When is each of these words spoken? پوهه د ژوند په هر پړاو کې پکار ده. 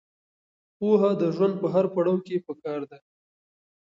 پوهه 0.77 1.11
د 1.21 1.23
ژوند 1.35 1.55
په 1.61 1.67
هر 1.73 1.85
پړاو 1.93 2.17
کې 2.25 2.43
پکار 2.47 2.81
ده. 2.91 2.97